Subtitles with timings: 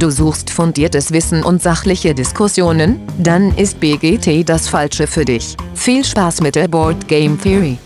[0.00, 3.02] Du suchst fundiertes Wissen und sachliche Diskussionen?
[3.18, 5.58] Dann ist BGT das Falsche für dich.
[5.74, 7.76] Viel Spaß mit der Board Game Theory.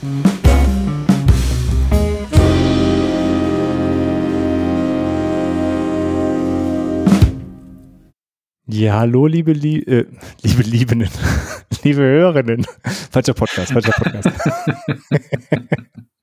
[8.68, 10.06] Ja, hallo, liebe, Lie äh,
[10.42, 11.10] liebe Liebenden,
[11.82, 12.64] liebe Hörerinnen.
[13.10, 14.30] Falscher Podcast, falscher Podcast.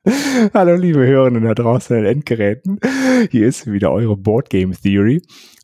[0.53, 2.79] hallo, liebe Hörerinnen da draußen an den Endgeräten.
[3.29, 5.21] Hier ist wieder eure Board Game Theory.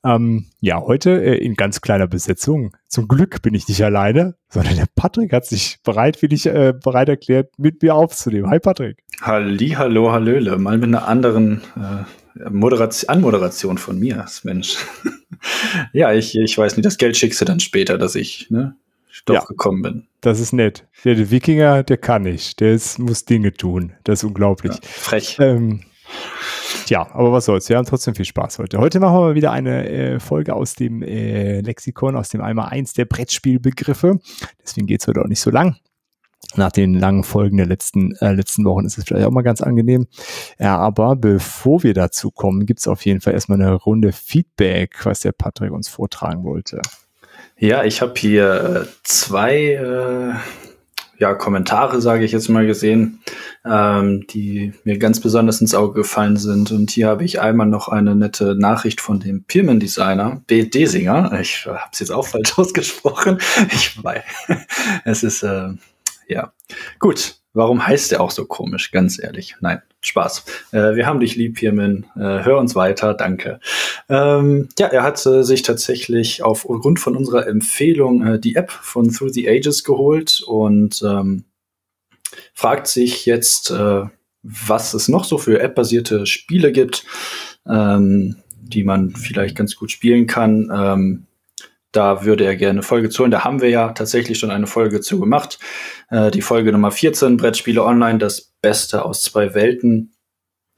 [0.07, 2.75] Ähm, ja, heute äh, in ganz kleiner Besetzung.
[2.87, 7.51] Zum Glück bin ich nicht alleine, sondern der Patrick hat sich bereitwillig äh, bereit erklärt,
[7.57, 8.49] mit mir aufzunehmen.
[8.49, 9.03] Hi, Patrick.
[9.21, 10.57] Halli, hallo, hallöle.
[10.57, 14.77] Mal mit einer anderen äh, Moderation, Anmoderation von mir, Mensch.
[15.93, 18.75] ja, ich, ich weiß nicht, das Geld schickst du dann später, dass ich ne,
[19.25, 20.07] doch ja, gekommen bin.
[20.21, 20.87] Das ist nett.
[21.03, 22.61] Der, der, Wikinger, der kann nicht.
[22.61, 23.93] Der ist, muss Dinge tun.
[24.05, 24.73] Das ist unglaublich.
[24.73, 25.37] Ja, frech.
[25.39, 25.81] Ähm,
[26.87, 27.67] Tja, aber was soll's.
[27.67, 28.77] Wir haben trotzdem viel Spaß heute.
[28.77, 32.69] Heute machen wir mal wieder eine äh, Folge aus dem äh, Lexikon, aus dem einmal
[32.69, 34.19] eins der Brettspielbegriffe.
[34.63, 35.75] Deswegen geht's heute auch nicht so lang.
[36.55, 39.59] Nach den langen Folgen der letzten, äh, letzten Wochen ist es vielleicht auch mal ganz
[39.61, 40.07] angenehm.
[40.59, 45.19] Ja, aber bevor wir dazu kommen, gibt's auf jeden Fall erstmal eine Runde Feedback, was
[45.19, 46.79] der Patrick uns vortragen wollte.
[47.57, 50.35] Ja, ich habe hier äh, zwei äh,
[51.19, 53.19] ja, Kommentare, sage ich jetzt mal gesehen,
[53.65, 56.71] ähm, die mir ganz besonders ins Auge gefallen sind.
[56.71, 60.65] Und hier habe ich einmal noch eine nette Nachricht von dem Pirmen-Designer, B.
[60.65, 61.37] Desinger.
[61.41, 63.39] Ich habe es jetzt auch falsch ausgesprochen.
[63.71, 64.23] Ich weiß.
[65.05, 65.69] Es ist, äh,
[66.27, 66.53] ja.
[66.99, 68.91] Gut, warum heißt der auch so komisch?
[68.91, 69.55] Ganz ehrlich.
[69.61, 70.45] Nein, Spaß.
[70.71, 72.05] Äh, wir haben dich lieb, Pirmin.
[72.15, 73.59] Äh, hör uns weiter, danke.
[74.09, 79.11] Ähm, ja, er hat äh, sich tatsächlich aufgrund von unserer Empfehlung äh, die App von
[79.11, 81.45] Through the Ages geholt und ähm,
[82.53, 84.03] fragt sich jetzt, äh,
[84.43, 87.05] was es noch so für App-basierte Spiele gibt,
[87.67, 91.25] ähm, die man vielleicht ganz gut spielen kann.
[91.97, 93.23] Da würde er gerne eine Folge zu.
[93.23, 95.57] Und da haben wir ja tatsächlich schon eine Folge zu gemacht.
[96.11, 100.13] Äh, die Folge Nummer 14, Brettspiele online, das Beste aus zwei Welten.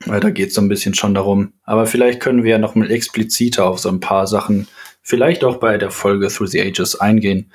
[0.05, 1.51] Äh, da geht es so ein bisschen schon darum.
[1.63, 4.69] Aber vielleicht können wir ja noch mal expliziter auf so ein paar Sachen,
[5.01, 7.51] vielleicht auch bei der Folge Through the Ages eingehen,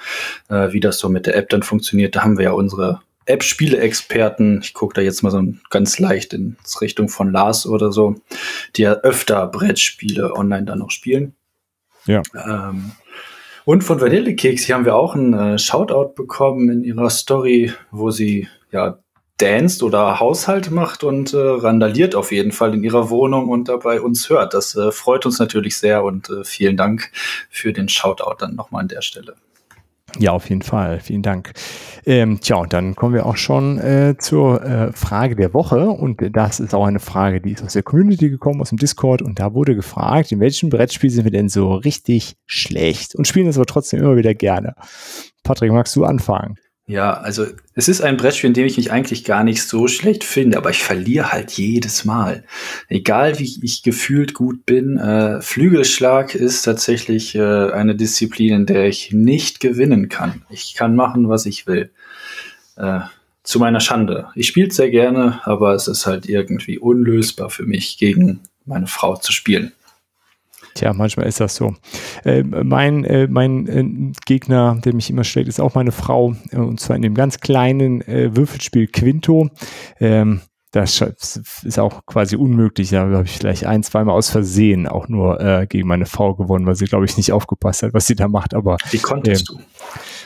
[0.50, 2.14] äh, wie das so mit der App dann funktioniert.
[2.16, 6.58] Da haben wir ja unsere App-Spiele-Experten, ich gucke da jetzt mal so ganz leicht in
[6.82, 8.16] Richtung von Lars oder so,
[8.76, 11.34] die ja öfter Brettspiele online dann noch spielen.
[12.04, 12.20] Ja.
[12.34, 12.92] Ähm,
[13.64, 18.10] und von Vanillekeks, hier haben wir auch einen äh, Shoutout bekommen in ihrer Story, wo
[18.10, 18.98] sie ja
[19.38, 24.00] danst oder Haushalt macht und äh, randaliert auf jeden Fall in ihrer Wohnung und dabei
[24.00, 24.54] uns hört.
[24.54, 27.10] Das äh, freut uns natürlich sehr und äh, vielen Dank
[27.50, 29.34] für den Shoutout dann nochmal an der Stelle.
[30.18, 31.00] Ja, auf jeden Fall.
[31.00, 31.52] Vielen Dank.
[32.06, 35.88] Ähm, tja, und dann kommen wir auch schon äh, zur äh, Frage der Woche.
[35.88, 39.22] Und das ist auch eine Frage, die ist aus der Community gekommen, aus dem Discord.
[39.22, 43.46] Und da wurde gefragt, in welchem Brettspiel sind wir denn so richtig schlecht und spielen
[43.46, 44.74] das aber trotzdem immer wieder gerne.
[45.42, 46.56] Patrick, magst du anfangen?
[46.86, 50.22] Ja, also es ist ein Brettspiel, in dem ich mich eigentlich gar nicht so schlecht
[50.22, 52.44] finde, aber ich verliere halt jedes Mal.
[52.88, 58.86] Egal wie ich gefühlt gut bin, äh, Flügelschlag ist tatsächlich äh, eine Disziplin, in der
[58.86, 60.42] ich nicht gewinnen kann.
[60.50, 61.90] Ich kann machen, was ich will.
[62.76, 63.00] Äh,
[63.44, 64.28] zu meiner Schande.
[64.34, 69.16] Ich spiele sehr gerne, aber es ist halt irgendwie unlösbar für mich, gegen meine Frau
[69.16, 69.72] zu spielen.
[70.74, 71.74] Tja, manchmal ist das so.
[72.24, 76.34] Äh, mein äh, mein äh, Gegner, der mich immer schlägt, ist auch meine Frau.
[76.50, 79.50] Äh, und zwar in dem ganz kleinen äh, Würfelspiel Quinto.
[80.00, 80.40] Ähm,
[80.74, 81.00] das
[81.62, 82.90] ist auch quasi unmöglich.
[82.90, 86.66] Da habe ich vielleicht ein, zweimal aus Versehen auch nur äh, gegen meine Frau gewonnen,
[86.66, 88.54] weil sie, glaube ich, nicht aufgepasst hat, was sie da macht.
[88.54, 89.54] Aber wie konntest äh,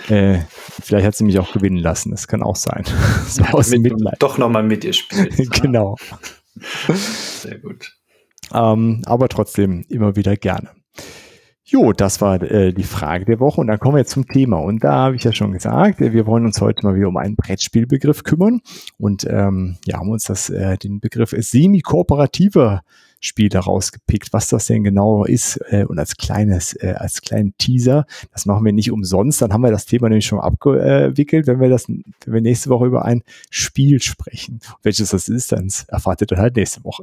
[0.09, 0.15] du?
[0.15, 0.38] Äh,
[0.82, 2.10] vielleicht hat sie mich auch gewinnen lassen.
[2.10, 2.84] Das kann auch sein.
[3.28, 4.16] so aus mit, Mitleid.
[4.20, 5.28] Doch nochmal mit ihr spielen.
[5.60, 5.97] genau.
[6.56, 7.97] Sehr gut.
[8.53, 10.70] Ähm, aber trotzdem immer wieder gerne.
[11.70, 14.56] Jo, das war äh, die Frage der Woche und dann kommen wir jetzt zum Thema.
[14.56, 17.36] Und da habe ich ja schon gesagt, wir wollen uns heute mal wieder um einen
[17.36, 18.62] Brettspielbegriff kümmern
[18.97, 22.81] und ähm, ja, haben uns das, äh, den Begriff semi-kooperativer
[23.20, 28.06] Spiele rausgepickt, was das denn genau ist äh, und als kleines, äh, als kleinen Teaser.
[28.33, 29.42] Das machen wir nicht umsonst.
[29.42, 32.86] Dann haben wir das Thema nämlich schon abgewickelt, wenn wir das, wenn wir nächste Woche
[32.86, 34.60] über ein Spiel sprechen.
[34.83, 37.03] Welches das ist, dann erfahrt ihr dann halt nächste Woche.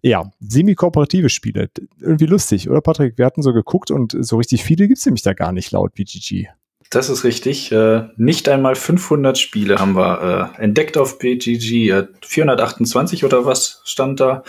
[0.00, 1.70] Ja, semi-kooperative Spiele.
[2.00, 3.18] Irgendwie lustig, oder Patrick?
[3.18, 6.48] Wir hatten so geguckt und so richtig viele gibt's nämlich da gar nicht laut BGG.
[6.90, 7.70] Das ist richtig.
[7.70, 11.90] Äh, nicht einmal 500 Spiele haben wir äh, entdeckt auf BGG.
[11.90, 14.42] Äh, 428 oder was stand da?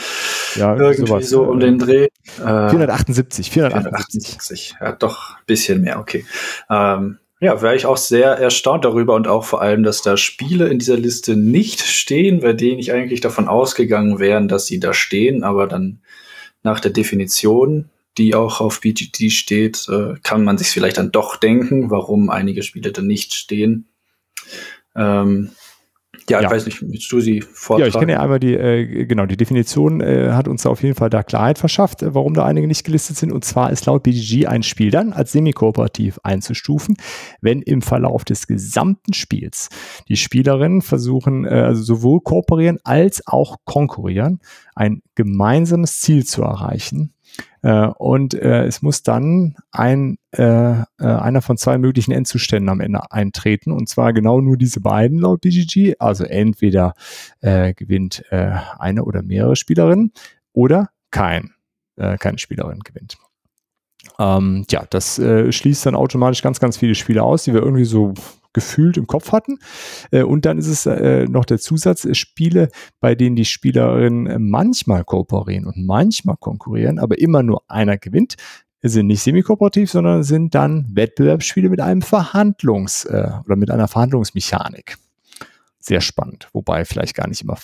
[0.55, 2.07] Ja, irgendwie sowas, so um den Dreh.
[2.37, 3.51] 478, 478.
[3.51, 4.75] 478.
[4.79, 6.25] Ja, doch ein bisschen mehr, okay.
[6.69, 10.67] Ähm, ja, wäre ich auch sehr erstaunt darüber und auch vor allem, dass da Spiele
[10.67, 14.93] in dieser Liste nicht stehen, bei denen ich eigentlich davon ausgegangen wäre, dass sie da
[14.93, 15.99] stehen, aber dann
[16.63, 17.89] nach der Definition
[18.19, 22.63] die auch auf BGG steht, äh, kann man sich vielleicht dann doch denken, warum einige
[22.63, 23.87] Spiele dann nicht stehen.
[24.95, 25.51] Ähm,
[26.29, 27.81] ja, ja, ich weiß nicht, willst du sie vortragen?
[27.81, 30.95] Ja, ich kenne ja einmal die, äh, genau, die Definition äh, hat uns auf jeden
[30.95, 33.31] Fall da Klarheit verschafft, äh, warum da einige nicht gelistet sind.
[33.31, 36.97] Und zwar ist laut BGG ein Spiel dann als semi-kooperativ einzustufen,
[37.41, 39.69] wenn im Verlauf des gesamten Spiels
[40.07, 44.39] die Spielerinnen versuchen, äh, also sowohl kooperieren als auch konkurrieren,
[44.75, 47.13] ein gemeinsames Ziel zu erreichen
[47.63, 53.11] äh, und es muss dann ein, äh, äh, einer von zwei möglichen Endzuständen am Ende
[53.11, 53.71] eintreten.
[53.71, 55.95] Und zwar genau nur diese beiden laut BGG.
[55.97, 56.93] Also entweder
[57.41, 60.13] äh, gewinnt äh, eine oder mehrere Spielerinnen
[60.53, 61.55] oder kein,
[61.95, 63.17] äh, keine Spielerin gewinnt.
[64.19, 67.85] Ähm, ja, das äh, schließt dann automatisch ganz, ganz viele Spiele aus, die wir irgendwie
[67.85, 68.13] so
[68.53, 69.59] gefühlt im Kopf hatten.
[70.11, 75.85] Und dann ist es noch der Zusatz, Spiele, bei denen die Spielerinnen manchmal kooperieren und
[75.85, 78.37] manchmal konkurrieren, aber immer nur einer gewinnt,
[78.81, 84.97] sind nicht semi-kooperativ, sondern sind dann Wettbewerbsspiele mit einem Verhandlungs- oder mit einer Verhandlungsmechanik.
[85.79, 87.57] Sehr spannend, wobei vielleicht gar nicht immer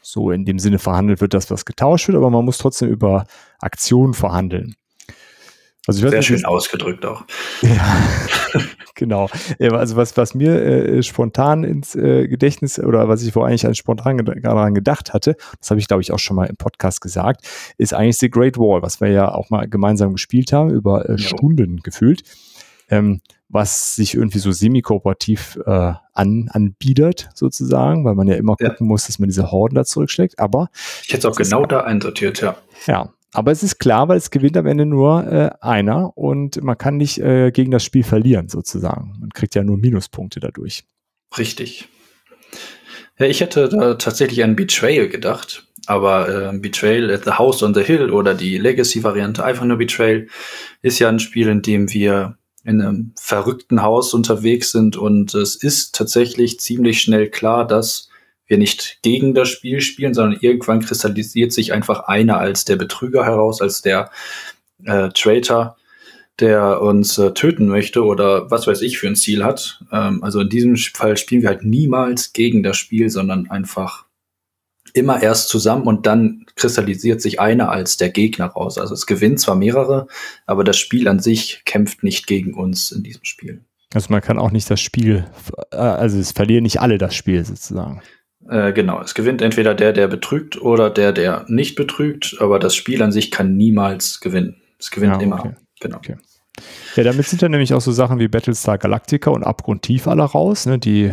[0.00, 3.26] so in dem Sinne verhandelt wird, dass was getauscht wird, aber man muss trotzdem über
[3.60, 4.74] Aktionen verhandeln.
[5.86, 7.24] Also Sehr nicht, schön ausgedrückt auch.
[7.62, 7.96] Ja,
[8.94, 9.28] genau.
[9.58, 13.78] Also was, was mir äh, spontan ins äh, Gedächtnis oder was ich vor eigentlich als
[13.78, 17.46] spontan daran gedacht hatte, das habe ich glaube ich auch schon mal im Podcast gesagt,
[17.78, 21.18] ist eigentlich The Great Wall, was wir ja auch mal gemeinsam gespielt haben, über äh,
[21.18, 22.22] Stunden gefühlt.
[22.88, 28.86] Ähm, was sich irgendwie so semi-kooperativ äh, an, anbietet, sozusagen, weil man ja immer gucken
[28.86, 30.38] muss, dass man diese Horden da zurückschlägt.
[30.38, 30.70] Aber
[31.02, 32.56] ich hätte es auch genau da einsortiert, ja.
[32.86, 36.76] Ja, aber es ist klar, weil es gewinnt am Ende nur äh, einer und man
[36.76, 39.14] kann nicht äh, gegen das Spiel verlieren, sozusagen.
[39.20, 40.84] Man kriegt ja nur Minuspunkte dadurch.
[41.38, 41.88] Richtig.
[43.18, 47.74] Ja, ich hätte da tatsächlich an Betrayal gedacht, aber äh, Betrayal at the House on
[47.74, 50.26] the Hill oder die Legacy-Variante, einfach nur Betrayal,
[50.82, 55.56] ist ja ein Spiel, in dem wir in einem verrückten Haus unterwegs sind und es
[55.56, 58.08] ist tatsächlich ziemlich schnell klar, dass
[58.52, 63.24] wir nicht gegen das Spiel spielen, sondern irgendwann kristallisiert sich einfach einer als der Betrüger
[63.24, 64.10] heraus, als der
[64.84, 65.76] äh, Traitor,
[66.38, 69.82] der uns äh, töten möchte oder was weiß ich für ein Ziel hat.
[69.90, 74.04] Ähm, also in diesem Fall spielen wir halt niemals gegen das Spiel, sondern einfach
[74.92, 78.76] immer erst zusammen und dann kristallisiert sich einer als der Gegner raus.
[78.76, 80.08] Also es gewinnt zwar mehrere,
[80.44, 83.64] aber das Spiel an sich kämpft nicht gegen uns in diesem Spiel.
[83.94, 85.24] Also man kann auch nicht das Spiel,
[85.70, 88.02] äh, also es verlieren nicht alle das Spiel sozusagen.
[88.48, 92.74] Äh, genau, es gewinnt entweder der, der betrügt oder der, der nicht betrügt, aber das
[92.74, 94.60] Spiel an sich kann niemals gewinnen.
[94.78, 95.24] Es gewinnt ja, okay.
[95.24, 95.56] immer.
[95.80, 95.96] Genau.
[95.96, 96.16] Okay.
[96.96, 100.66] Ja, damit sind dann nämlich auch so Sachen wie Battlestar Galactica und Abgrundtief alle raus,
[100.66, 101.04] ne, die,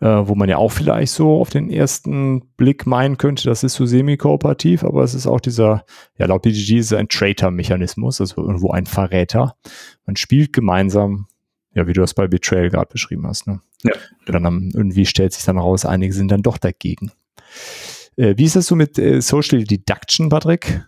[0.00, 3.74] äh, wo man ja auch vielleicht so auf den ersten Blick meinen könnte, das ist
[3.74, 5.84] so semi-kooperativ, aber es ist auch dieser,
[6.18, 9.56] ja, laut BGG ist es ein Traitor-Mechanismus, also irgendwo ein Verräter.
[10.04, 11.26] Man spielt gemeinsam,
[11.74, 13.60] ja, wie du das bei Betrayal gerade beschrieben hast, ne?
[13.82, 13.92] Ja.
[14.26, 17.12] Dann am, irgendwie stellt sich dann raus, einige sind dann doch dagegen.
[18.16, 20.82] Äh, wie ist das so mit äh, Social Deduction, Patrick?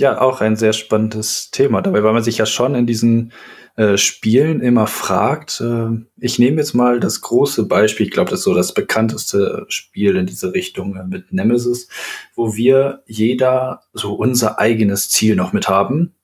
[0.00, 3.32] Ja, auch ein sehr spannendes Thema dabei, weil man sich ja schon in diesen
[3.76, 5.60] äh, Spielen immer fragt.
[5.60, 9.66] Äh, ich nehme jetzt mal das große Beispiel, ich glaube, das ist so das bekannteste
[9.68, 11.88] Spiel in diese Richtung äh, mit Nemesis,
[12.34, 16.14] wo wir jeder so unser eigenes Ziel noch mit haben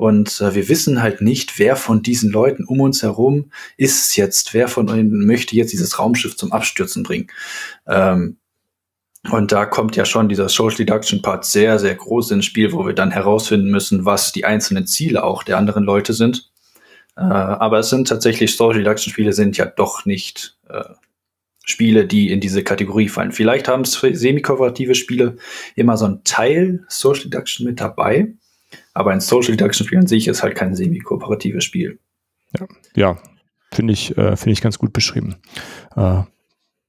[0.00, 4.16] und äh, wir wissen halt nicht, wer von diesen Leuten um uns herum ist es
[4.16, 7.26] jetzt, wer von ihnen möchte jetzt dieses Raumschiff zum Abstürzen bringen.
[7.86, 8.38] Ähm,
[9.30, 12.86] und da kommt ja schon dieser Social Deduction Part sehr, sehr groß ins Spiel, wo
[12.86, 16.50] wir dann herausfinden müssen, was die einzelnen Ziele auch der anderen Leute sind.
[17.18, 20.82] Äh, aber es sind tatsächlich Social Deduction Spiele sind ja doch nicht äh,
[21.66, 23.32] Spiele, die in diese Kategorie fallen.
[23.32, 25.36] Vielleicht haben semi-kooperative Spiele
[25.76, 28.32] immer so ein Teil Social Deduction mit dabei.
[28.94, 31.98] Aber ein Social Deduction Spiel an sich ist halt kein semi-kooperatives Spiel.
[32.58, 33.18] Ja, ja
[33.72, 35.36] finde ich, äh, finde ich ganz gut beschrieben.
[35.96, 36.22] Äh,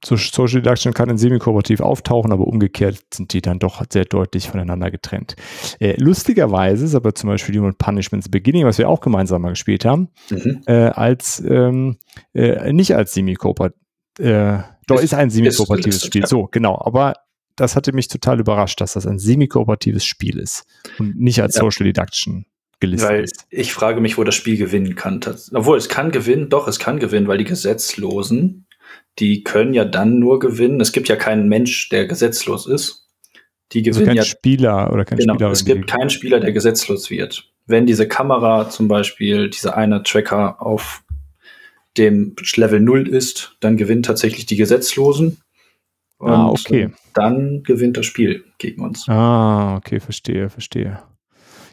[0.03, 4.89] Social Deduction kann in semi-kooperativ auftauchen, aber umgekehrt sind die dann doch sehr deutlich voneinander
[4.89, 5.36] getrennt.
[5.79, 9.86] Äh, lustigerweise ist aber zum Beispiel Human Punishments Beginning, was wir auch gemeinsam mal gespielt
[9.86, 10.63] haben, mhm.
[10.65, 11.98] äh, als ähm,
[12.34, 13.77] äh, nicht als semi-kooperativ,
[14.20, 16.22] äh, doch ist, ist ein semi-kooperatives Spiel.
[16.22, 16.27] Ja.
[16.27, 16.81] So, genau.
[16.84, 17.13] Aber
[17.62, 20.63] das hatte mich total überrascht, dass das ein semi-kooperatives Spiel ist
[20.98, 21.62] und nicht als ja.
[21.62, 22.46] Social Deduction
[22.80, 23.46] gelistet weil ist.
[23.50, 25.22] Ich frage mich, wo das Spiel gewinnen kann.
[25.53, 28.65] Obwohl, es kann gewinnen, doch, es kann gewinnen, weil die Gesetzlosen,
[29.20, 30.82] die können ja dann nur gewinnen.
[30.82, 33.08] Es gibt ja keinen Mensch, der gesetzlos ist.
[33.72, 35.51] Die also gewinnen also kein ja, Spieler oder kein genau, Spieler.
[35.51, 37.48] Es gibt keinen Spieler, der gesetzlos wird.
[37.68, 41.03] Wenn diese Kamera zum Beispiel, dieser eine Tracker auf
[41.98, 45.38] dem Level 0 ist, dann gewinnen tatsächlich die Gesetzlosen.
[46.22, 46.90] Ah, Und ah, okay.
[47.13, 49.08] dann gewinnt das Spiel gegen uns.
[49.10, 51.00] Ah, okay, verstehe, verstehe.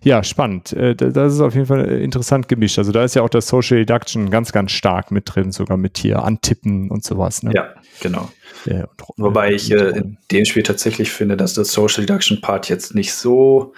[0.03, 0.73] Ja, spannend.
[0.73, 2.79] Äh, das ist auf jeden Fall interessant gemischt.
[2.79, 5.99] Also da ist ja auch das Social Deduction ganz, ganz stark mit drin, sogar mit
[5.99, 7.43] hier Antippen und sowas.
[7.43, 7.53] Ne?
[7.55, 8.31] Ja, genau.
[8.65, 12.95] Ja, Wobei ich äh, in dem Spiel tatsächlich finde, dass das Social Deduction Part jetzt
[12.95, 13.75] nicht so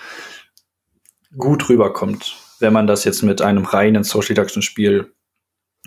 [1.37, 5.12] gut rüberkommt, wenn man das jetzt mit einem reinen Social Deduction Spiel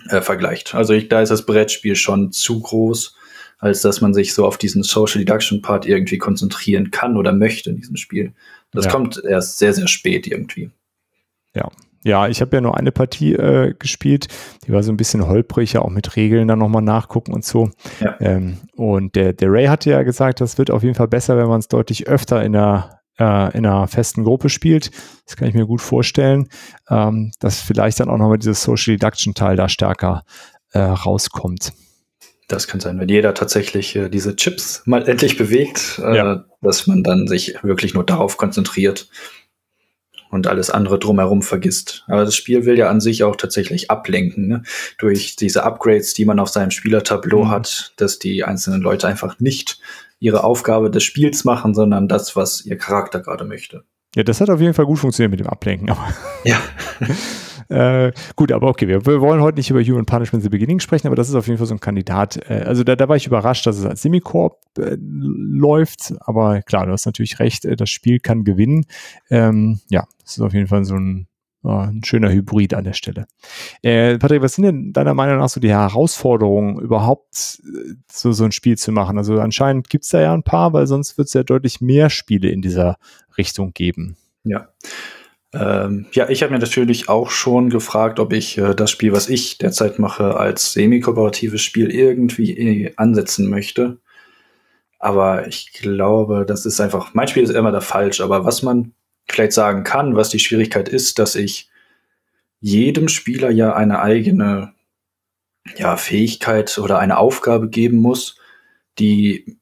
[0.08, 0.74] äh, vergleicht.
[0.74, 3.16] Also ich, da ist das Brettspiel schon zu groß,
[3.64, 7.70] als dass man sich so auf diesen Social Deduction Part irgendwie konzentrieren kann oder möchte
[7.70, 8.34] in diesem Spiel.
[8.72, 8.90] Das ja.
[8.90, 10.70] kommt erst sehr, sehr spät irgendwie.
[11.54, 11.70] Ja.
[12.06, 14.28] Ja, ich habe ja nur eine Partie äh, gespielt,
[14.66, 17.70] die war so ein bisschen holprig, ja auch mit Regeln dann nochmal nachgucken und so.
[18.00, 18.16] Ja.
[18.20, 21.48] Ähm, und der, der Ray hatte ja gesagt, das wird auf jeden Fall besser, wenn
[21.48, 24.90] man es deutlich öfter in der äh, in einer festen Gruppe spielt.
[25.24, 26.50] Das kann ich mir gut vorstellen,
[26.90, 30.24] ähm, dass vielleicht dann auch nochmal dieses Social Deduction Teil da stärker
[30.72, 31.72] äh, rauskommt.
[32.48, 36.44] Das kann sein, wenn jeder tatsächlich äh, diese Chips mal endlich bewegt, äh, ja.
[36.60, 39.08] dass man dann sich wirklich nur darauf konzentriert
[40.34, 42.04] und alles andere drumherum vergisst.
[42.08, 44.62] Aber das Spiel will ja an sich auch tatsächlich ablenken, ne?
[44.98, 47.50] durch diese Upgrades, die man auf seinem Spielertableau mhm.
[47.50, 49.78] hat, dass die einzelnen Leute einfach nicht
[50.18, 53.84] ihre Aufgabe des Spiels machen, sondern das, was ihr Charakter gerade möchte.
[54.14, 55.88] Ja, das hat auf jeden Fall gut funktioniert mit dem Ablenken.
[56.44, 56.60] ja.
[57.68, 61.06] Äh, gut, aber okay, wir, wir, wollen heute nicht über Human Punishment the Beginning sprechen,
[61.06, 62.38] aber das ist auf jeden Fall so ein Kandidat.
[62.48, 66.86] Äh, also da, da war ich überrascht, dass es als Semicorp äh, läuft, aber klar,
[66.86, 68.86] du hast natürlich recht, äh, das Spiel kann gewinnen.
[69.30, 71.26] Ähm, ja, das ist auf jeden Fall so ein,
[71.62, 73.26] ein schöner Hybrid an der Stelle.
[73.82, 78.44] Äh, Patrick, was sind denn deiner Meinung nach so die Herausforderungen, überhaupt äh, so, so
[78.44, 79.18] ein Spiel zu machen?
[79.18, 82.10] Also anscheinend gibt es da ja ein paar, weil sonst wird es ja deutlich mehr
[82.10, 82.98] Spiele in dieser
[83.38, 84.16] Richtung geben.
[84.44, 84.68] Ja.
[85.54, 89.28] Ähm, ja, ich habe mir natürlich auch schon gefragt, ob ich äh, das Spiel, was
[89.28, 93.98] ich derzeit mache, als semi-kooperatives Spiel irgendwie äh, ansetzen möchte.
[94.98, 98.20] Aber ich glaube, das ist einfach, mein Spiel ist immer da falsch.
[98.20, 98.92] Aber was man
[99.26, 101.68] vielleicht sagen kann, was die Schwierigkeit ist, dass ich
[102.60, 104.72] jedem Spieler ja eine eigene
[105.76, 108.38] ja, Fähigkeit oder eine Aufgabe geben muss,
[108.98, 109.58] die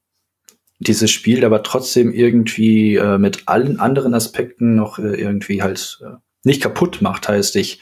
[0.87, 6.17] dieses Spiel aber trotzdem irgendwie äh, mit allen anderen Aspekten noch äh, irgendwie halt äh,
[6.43, 7.27] nicht kaputt macht.
[7.27, 7.79] Heißt, ich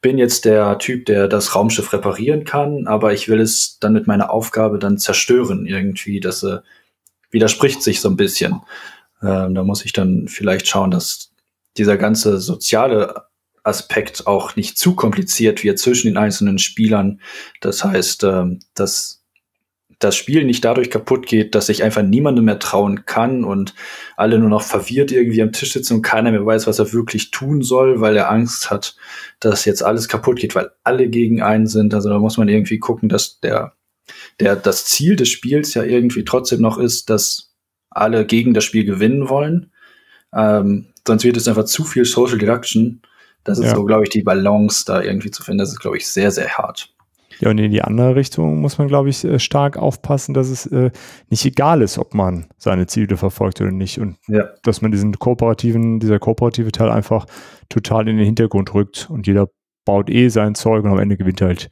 [0.00, 4.06] bin jetzt der Typ, der das Raumschiff reparieren kann, aber ich will es dann mit
[4.06, 6.20] meiner Aufgabe dann zerstören irgendwie.
[6.20, 6.58] Das äh,
[7.30, 8.60] widerspricht sich so ein bisschen.
[9.22, 11.30] Ähm, da muss ich dann vielleicht schauen, dass
[11.76, 13.24] dieser ganze soziale
[13.62, 17.20] Aspekt auch nicht zu kompliziert wird zwischen den einzelnen Spielern.
[17.60, 19.23] Das heißt, ähm, dass
[20.04, 23.74] das Spiel nicht dadurch kaputt geht, dass ich einfach niemandem mehr trauen kann und
[24.16, 27.30] alle nur noch verwirrt irgendwie am Tisch sitzen und keiner mehr weiß, was er wirklich
[27.30, 28.96] tun soll, weil er Angst hat,
[29.40, 31.94] dass jetzt alles kaputt geht, weil alle gegen einen sind.
[31.94, 33.72] Also da muss man irgendwie gucken, dass der,
[34.40, 37.54] der, das Ziel des Spiels ja irgendwie trotzdem noch ist, dass
[37.88, 39.72] alle gegen das Spiel gewinnen wollen.
[40.34, 43.00] Ähm, sonst wird es einfach zu viel Social Deduction.
[43.42, 43.74] Das ist ja.
[43.74, 45.58] so, glaube ich, die Balance da irgendwie zu finden.
[45.58, 46.93] Das ist, glaube ich, sehr, sehr hart.
[47.40, 50.66] Ja, und in die andere Richtung muss man, glaube ich, äh, stark aufpassen, dass es
[50.66, 50.90] äh,
[51.28, 53.98] nicht egal ist, ob man seine Ziele verfolgt oder nicht.
[53.98, 54.48] Und ja.
[54.62, 57.26] dass man diesen kooperativen, dieser kooperative Teil einfach
[57.68, 59.48] total in den Hintergrund rückt und jeder
[59.84, 61.68] baut eh sein Zeug und am Ende gewinnt halt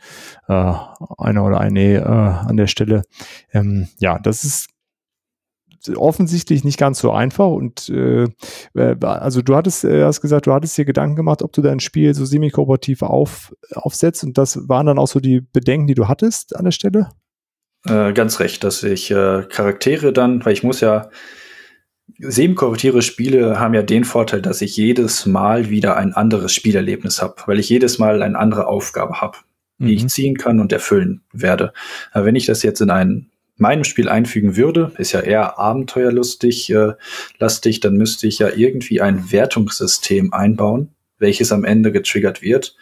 [0.49, 0.75] äh,
[1.19, 3.03] einer oder eine äh, an der Stelle.
[3.53, 4.69] Ähm, ja, das ist
[5.97, 7.49] offensichtlich nicht ganz so einfach.
[7.49, 8.25] Und äh,
[8.75, 11.81] äh, also du hattest, äh, hast gesagt, du hattest dir Gedanken gemacht, ob du dein
[11.81, 14.25] Spiel so semi-kooperativ auf, aufsetzt.
[14.25, 17.11] Und das waren dann auch so die Bedenken, die du hattest an der Stelle?
[17.87, 21.11] Äh, ganz recht, dass ich äh, Charaktere dann, weil ich muss ja
[22.19, 27.37] semi-kooperative Spiele haben ja den Vorteil, dass ich jedes Mal wieder ein anderes Spielerlebnis habe,
[27.47, 29.39] weil ich jedes Mal eine andere Aufgabe habe,
[29.79, 29.91] die mhm.
[29.91, 31.73] ich ziehen kann und erfüllen werde.
[32.13, 36.71] Aber wenn ich das jetzt in ein meinem Spiel einfügen würde, ist ja eher abenteuerlustig,
[36.71, 36.93] äh,
[37.39, 42.77] lastig, dann müsste ich ja irgendwie ein Wertungssystem einbauen, welches am Ende getriggert wird.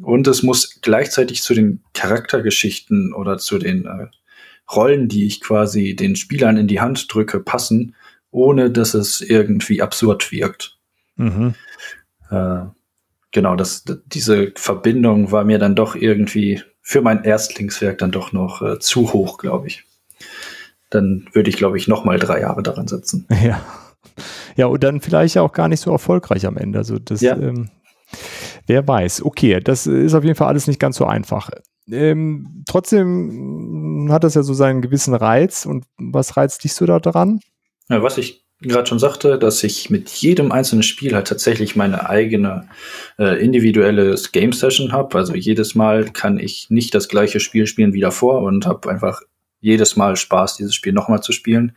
[0.00, 4.06] Und es muss gleichzeitig zu den Charaktergeschichten oder zu den äh,
[4.74, 7.94] Rollen, die ich quasi den Spielern in die Hand drücke, passen,
[8.30, 10.78] ohne dass es irgendwie absurd wirkt.
[11.16, 11.54] Mhm.
[12.30, 12.60] Äh,
[13.30, 18.62] genau, das, diese Verbindung war mir dann doch irgendwie für mein Erstlingswerk dann doch noch
[18.62, 19.84] äh, zu hoch, glaube ich
[20.94, 23.26] dann würde ich, glaube ich, noch mal drei Jahre daran setzen.
[23.42, 23.60] Ja.
[24.56, 26.78] Ja, und dann vielleicht auch gar nicht so erfolgreich am Ende.
[26.78, 27.36] Also das, ja.
[27.36, 27.70] ähm,
[28.66, 29.24] wer weiß.
[29.24, 31.50] Okay, das ist auf jeden Fall alles nicht ganz so einfach.
[31.90, 35.64] Ähm, trotzdem hat das ja so seinen gewissen Reiz.
[35.64, 37.40] Und was reizt dich so da dran?
[37.88, 42.08] Ja, was ich gerade schon sagte, dass ich mit jedem einzelnen Spiel halt tatsächlich meine
[42.08, 42.68] eigene
[43.18, 45.16] äh, individuelle Game Session habe.
[45.16, 49.22] Also jedes Mal kann ich nicht das gleiche Spiel spielen wie davor und habe einfach
[49.62, 51.74] jedes Mal Spaß, dieses Spiel nochmal zu spielen.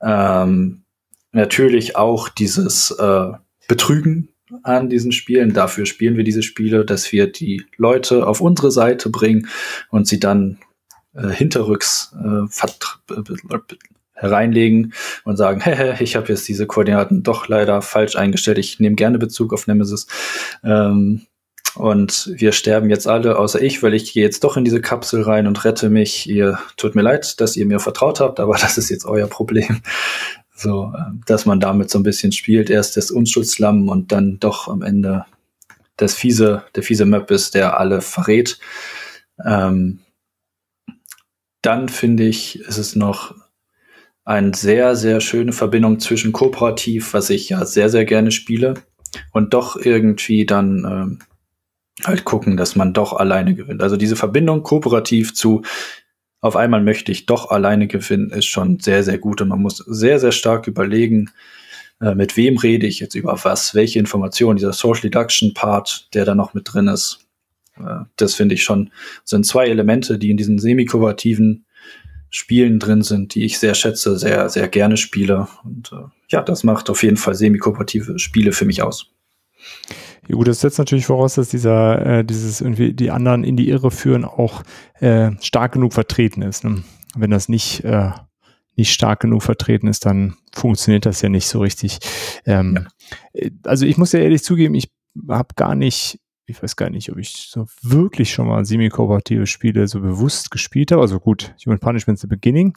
[0.00, 0.84] Ähm,
[1.32, 3.32] natürlich auch dieses äh,
[3.68, 4.28] betrügen
[4.62, 5.52] an diesen Spielen.
[5.52, 9.48] Dafür spielen wir diese Spiele, dass wir die Leute auf unsere Seite bringen
[9.90, 10.58] und sie dann
[11.14, 12.64] äh, hinterrücks äh,
[14.14, 14.94] hereinlegen
[15.24, 18.58] und sagen, hehe, ich habe jetzt diese Koordinaten doch leider falsch eingestellt.
[18.58, 20.06] Ich nehme gerne Bezug auf Nemesis.
[20.62, 21.26] Ähm,
[21.74, 25.22] und wir sterben jetzt alle, außer ich, weil ich gehe jetzt doch in diese Kapsel
[25.22, 26.28] rein und rette mich.
[26.28, 29.82] Ihr tut mir leid, dass ihr mir vertraut habt, aber das ist jetzt euer Problem.
[30.54, 32.70] So, äh, dass man damit so ein bisschen spielt.
[32.70, 35.24] Erst das Unschuldslamm und dann doch am Ende
[35.96, 38.58] das fiese, der fiese Map ist, der alle verrät.
[39.44, 40.00] Ähm,
[41.62, 43.34] dann finde ich, ist es noch
[44.24, 48.74] eine sehr, sehr schöne Verbindung zwischen Kooperativ, was ich ja sehr, sehr gerne spiele,
[49.32, 51.18] und doch irgendwie dann ähm,
[52.04, 53.82] halt gucken, dass man doch alleine gewinnt.
[53.82, 55.62] Also diese Verbindung kooperativ zu
[56.42, 59.76] auf einmal möchte ich doch alleine gewinnen, ist schon sehr, sehr gut und man muss
[59.76, 61.30] sehr, sehr stark überlegen,
[62.00, 66.24] äh, mit wem rede ich jetzt über was, welche Informationen, dieser Social Deduction Part, der
[66.24, 67.20] da noch mit drin ist.
[67.78, 68.90] Äh, das finde ich schon,
[69.24, 71.64] sind zwei Elemente, die in diesen semi-kooperativen
[72.28, 75.46] Spielen drin sind, die ich sehr schätze, sehr, sehr gerne spiele.
[75.62, 79.12] Und äh, ja, das macht auf jeden Fall semi-kooperative Spiele für mich aus.
[80.28, 83.68] Ja, gut, das setzt natürlich voraus, dass dieser, äh, dieses irgendwie die anderen in die
[83.68, 84.62] Irre führen auch
[85.00, 86.64] äh, stark genug vertreten ist.
[86.64, 86.84] Ne?
[87.16, 88.10] Wenn das nicht, äh,
[88.76, 91.98] nicht stark genug vertreten ist, dann funktioniert das ja nicht so richtig.
[92.46, 92.86] Ähm, ja.
[93.32, 94.90] Äh, also ich muss ja ehrlich zugeben, ich
[95.28, 99.88] habe gar nicht, ich weiß gar nicht, ob ich so wirklich schon mal semi-kooperative Spiele
[99.88, 101.02] so bewusst gespielt habe.
[101.02, 102.76] Also gut, Human Punishment the Beginning,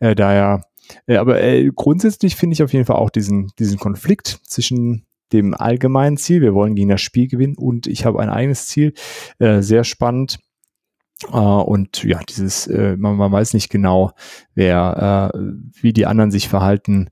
[0.00, 0.62] äh, daher
[1.06, 5.54] äh, aber äh, grundsätzlich finde ich auf jeden Fall auch diesen, diesen Konflikt zwischen dem
[5.54, 6.40] allgemeinen Ziel.
[6.40, 8.92] Wir wollen gegen das Spiel gewinnen und ich habe ein eigenes Ziel.
[9.38, 10.38] Äh, sehr spannend.
[11.32, 14.12] Uh, und ja, dieses, äh, man, man, weiß nicht genau,
[14.54, 15.38] wer, äh,
[15.80, 17.08] wie die anderen sich verhalten,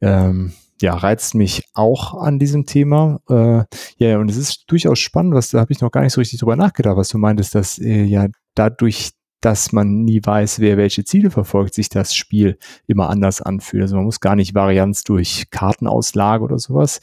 [0.00, 3.20] ähm, ja, reizt mich auch an diesem Thema.
[3.28, 3.64] Äh,
[3.96, 6.38] ja, und es ist durchaus spannend, was da habe ich noch gar nicht so richtig
[6.38, 11.04] drüber nachgedacht, was du meintest, dass äh, ja dadurch dass man nie weiß, wer welche
[11.04, 13.82] Ziele verfolgt, sich das Spiel immer anders anfühlt.
[13.82, 17.00] Also man muss gar nicht Varianz durch Kartenauslage oder sowas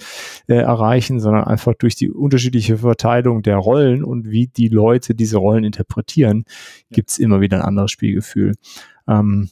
[0.48, 5.38] äh, erreichen, sondern einfach durch die unterschiedliche Verteilung der Rollen und wie die Leute diese
[5.38, 6.46] Rollen interpretieren,
[6.92, 8.56] gibt's immer wieder ein anderes Spielgefühl.
[9.08, 9.50] Ähm,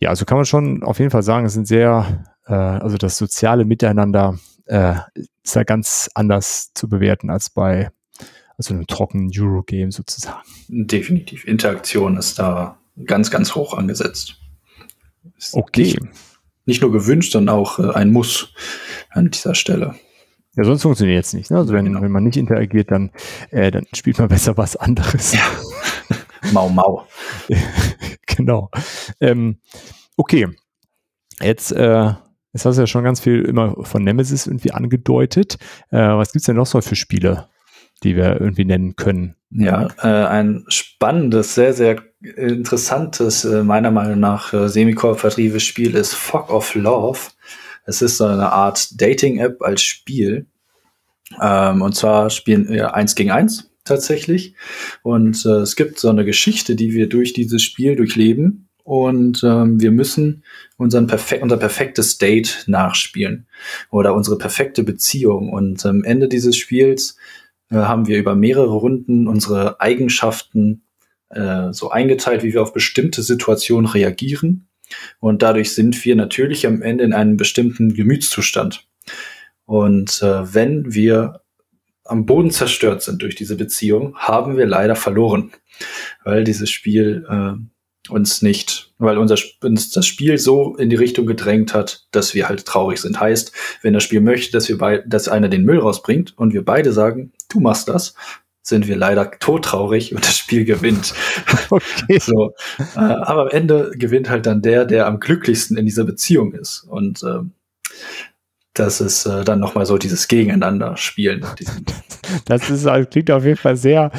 [0.00, 3.16] ja, also kann man schon auf jeden Fall sagen, es sind sehr, äh, also das
[3.16, 4.96] soziale Miteinander äh,
[5.42, 7.90] ist da ganz anders zu bewerten als bei
[8.58, 10.42] also einem trockenen Eurogame sozusagen.
[10.68, 11.44] Definitiv.
[11.44, 14.36] Interaktion ist da ganz, ganz hoch angesetzt.
[15.36, 15.82] Ist okay.
[15.82, 15.98] Nicht,
[16.64, 18.52] nicht, nur gewünscht, sondern auch äh, ein Muss
[19.10, 19.94] an dieser Stelle.
[20.56, 21.50] Ja, sonst funktioniert es nicht.
[21.50, 21.58] Ne?
[21.58, 22.00] Also wenn, genau.
[22.00, 23.10] wenn man nicht interagiert, dann,
[23.50, 25.34] äh, dann spielt man besser was anderes.
[25.34, 25.42] Ja.
[26.52, 27.06] mau Mau.
[28.26, 28.70] genau.
[29.20, 29.58] Ähm,
[30.16, 30.48] okay.
[31.42, 32.12] Jetzt, äh,
[32.54, 35.58] jetzt hast du ja schon ganz viel immer von Nemesis irgendwie angedeutet.
[35.90, 37.48] Äh, was gibt's denn noch so für Spiele,
[38.02, 39.36] die wir irgendwie nennen können.
[39.50, 46.14] Ja, äh, ein spannendes, sehr, sehr interessantes, äh, meiner Meinung nach äh, semi-kooperatives Spiel ist
[46.14, 47.20] Fog of Love.
[47.86, 50.46] Es ist so eine Art Dating-App als Spiel.
[51.40, 54.54] Ähm, und zwar spielen wir eins gegen eins tatsächlich.
[55.02, 58.68] Und äh, es gibt so eine Geschichte, die wir durch dieses Spiel durchleben.
[58.82, 60.44] Und ähm, wir müssen
[60.76, 63.46] unseren perfek unser perfektes Date nachspielen
[63.90, 65.50] oder unsere perfekte Beziehung.
[65.50, 67.16] Und am Ende dieses Spiels
[67.70, 70.84] äh, haben wir über mehrere Runden unsere Eigenschaften
[71.30, 74.68] äh, so eingeteilt, wie wir auf bestimmte Situationen reagieren.
[75.18, 78.86] Und dadurch sind wir natürlich am Ende in einem bestimmten Gemütszustand.
[79.64, 81.40] Und äh, wenn wir
[82.04, 85.50] am Boden zerstört sind durch diese Beziehung, haben wir leider verloren,
[86.22, 87.54] weil dieses Spiel äh,
[88.10, 92.48] uns nicht, weil unser, uns das Spiel so in die Richtung gedrängt hat, dass wir
[92.48, 93.20] halt traurig sind.
[93.20, 96.64] Heißt, wenn das Spiel möchte, dass wir bei, dass einer den Müll rausbringt und wir
[96.64, 98.14] beide sagen, du machst das,
[98.62, 101.14] sind wir leider todtraurig und das Spiel gewinnt.
[101.68, 102.20] Okay.
[102.20, 102.54] So,
[102.94, 106.84] äh, aber am Ende gewinnt halt dann der, der am glücklichsten in dieser Beziehung ist.
[106.88, 107.40] Und äh,
[108.72, 111.44] das ist äh, dann nochmal so dieses Gegeneinander spielen.
[112.44, 114.12] Das ist, also klingt auf jeden Fall sehr,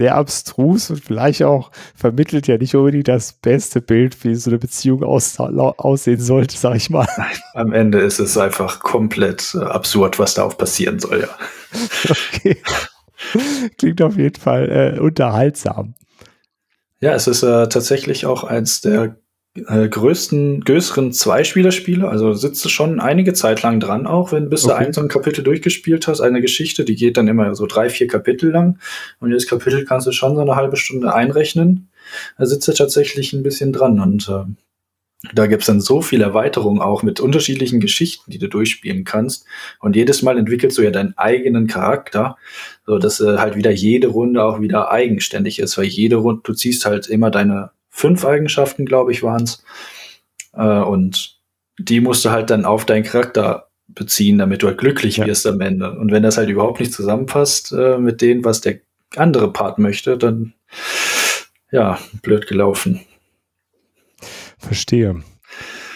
[0.00, 4.58] sehr abstrus und vielleicht auch vermittelt ja nicht unbedingt das beste Bild, wie so eine
[4.58, 7.06] Beziehung aus, aussehen sollte, sag ich mal.
[7.52, 11.28] Am Ende ist es einfach komplett äh, absurd, was da auch passieren soll, ja.
[12.08, 12.56] Okay.
[13.76, 15.92] Klingt auf jeden Fall äh, unterhaltsam.
[17.00, 19.16] Ja, es ist äh, tatsächlich auch eins der
[19.54, 22.08] äh, größten, größeren Zweispieler-Spiele.
[22.08, 24.74] Also sitzt du schon einige Zeit lang dran, auch wenn bis okay.
[24.74, 26.20] du ein so ein Kapitel durchgespielt hast.
[26.20, 28.78] Eine Geschichte, die geht dann immer so drei, vier Kapitel lang.
[29.18, 31.90] Und jedes Kapitel kannst du schon so eine halbe Stunde einrechnen.
[32.38, 34.44] Da sitzt du tatsächlich ein bisschen dran und äh,
[35.34, 39.44] Da gibt's dann so viele Erweiterungen auch mit unterschiedlichen Geschichten, die du durchspielen kannst.
[39.78, 42.36] Und jedes Mal entwickelst du ja deinen eigenen Charakter,
[42.86, 46.54] so dass äh, halt wieder jede Runde auch wieder eigenständig ist, weil jede Runde, du
[46.54, 49.62] ziehst halt immer deine fünf Eigenschaften, glaube ich, waren's.
[50.54, 51.38] Äh, und
[51.78, 55.26] die musst du halt dann auf deinen Charakter beziehen, damit du halt glücklich ja.
[55.26, 55.98] wirst am Ende.
[55.98, 58.80] Und wenn das halt überhaupt nicht zusammenpasst äh, mit dem, was der
[59.16, 60.54] andere Part möchte, dann
[61.70, 63.00] ja, blöd gelaufen.
[64.58, 65.22] Verstehe.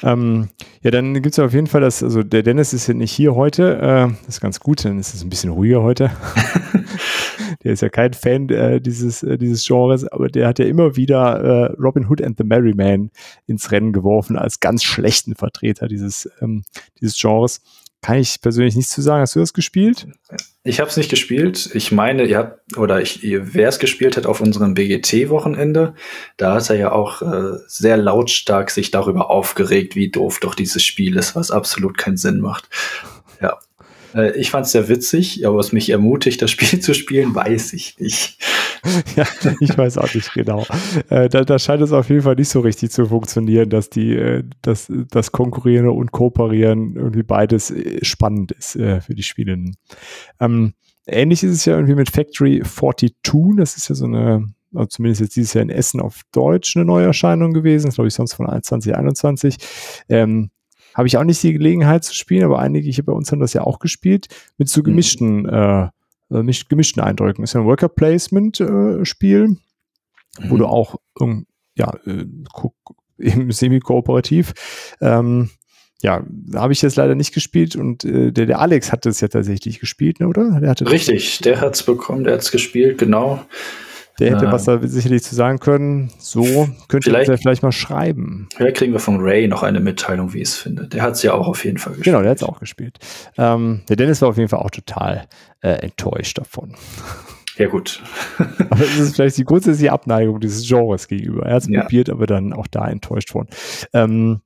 [0.04, 0.50] Ähm,
[0.82, 3.10] ja, dann gibt es ja auf jeden Fall das, also der Dennis ist ja nicht
[3.10, 6.10] hier heute, äh, das ist ganz gut, dann ist es ein bisschen ruhiger heute.
[7.64, 10.94] der ist ja kein Fan äh, dieses, äh, dieses Genres, aber der hat ja immer
[10.96, 13.10] wieder äh, Robin Hood and the Merry Man
[13.46, 16.64] ins Rennen geworfen als ganz schlechten Vertreter dieses, ähm,
[17.00, 17.62] dieses Genres.
[18.04, 19.22] Kann ich persönlich nichts zu sagen.
[19.22, 20.06] Hast du das gespielt?
[20.62, 21.70] Ich habe es nicht gespielt.
[21.72, 25.94] Ich meine, ihr habt, oder ich, wer es gespielt hat auf unserem BGT-Wochenende,
[26.36, 30.84] da hat er ja auch äh, sehr lautstark sich darüber aufgeregt, wie doof doch dieses
[30.84, 32.68] Spiel ist, was absolut keinen Sinn macht.
[33.40, 33.58] Ja.
[34.14, 37.72] Äh, ich fand es sehr witzig, aber was mich ermutigt, das Spiel zu spielen, weiß
[37.72, 38.38] ich nicht.
[39.16, 39.26] ja,
[39.60, 40.66] ich weiß auch nicht genau.
[41.08, 44.14] Äh, da, da, scheint es auf jeden Fall nicht so richtig zu funktionieren, dass die,
[44.14, 49.76] äh, dass das Konkurrieren und Kooperieren irgendwie beides äh, spannend ist äh, für die Spielenden.
[50.40, 50.74] Ähm,
[51.06, 53.56] ähnlich ist es ja irgendwie mit Factory 42.
[53.56, 56.84] Das ist ja so eine, also zumindest jetzt dieses Jahr in Essen auf Deutsch eine
[56.84, 57.86] Neuerscheinung gewesen.
[57.86, 59.56] Das glaube ich sonst von 2021.
[60.08, 60.50] Ähm,
[60.94, 63.52] habe ich auch nicht die Gelegenheit zu spielen, aber einige hier bei uns haben das
[63.52, 64.28] ja auch gespielt,
[64.58, 64.84] mit so mhm.
[64.84, 65.88] gemischten äh,
[66.30, 67.44] äh, gemischten Eindrücken.
[67.44, 69.58] Ist ja ein Worker Placement äh, Spiel, mhm.
[70.48, 70.96] wo du auch
[71.76, 72.24] ja, äh,
[73.18, 74.52] eben semi-kooperativ
[75.00, 75.50] ähm,
[76.04, 76.22] ja,
[76.54, 79.80] habe ich jetzt leider nicht gespielt und äh, der, der Alex hat das ja tatsächlich
[79.80, 80.60] gespielt, ne, oder?
[80.60, 83.42] Der Richtig, der hat es bekommen, der hat es gespielt, genau.
[84.20, 86.10] Der hätte äh, was da sicherlich zu sagen können.
[86.18, 88.48] So könnte vielleicht, er vielleicht mal schreiben.
[88.56, 90.86] Vielleicht kriegen wir von Ray noch eine Mitteilung, wie ich es finde.
[90.86, 92.04] Der hat es ja auch auf jeden Fall gespielt.
[92.04, 92.98] Genau, der hat es auch gespielt.
[93.36, 95.26] Ähm, der Dennis war auf jeden Fall auch total
[95.60, 96.74] äh, enttäuscht davon.
[97.56, 98.02] Ja, gut.
[98.70, 101.46] aber es ist vielleicht die grundsätzliche Abneigung dieses Genres gegenüber.
[101.46, 101.82] Er hat es ja.
[101.82, 103.48] probiert, aber dann auch da enttäuscht worden.
[103.92, 104.40] Ähm,